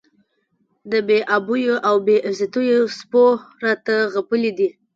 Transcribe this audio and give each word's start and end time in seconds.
د 0.91 0.93
بې 1.07 1.19
آبیو 1.35 1.75
او 1.87 1.95
بې 2.05 2.15
عزتیو 2.27 2.81
سپو 2.97 3.25
راته 3.65 3.95
غپلي 4.13 4.51
دي. 4.57 4.69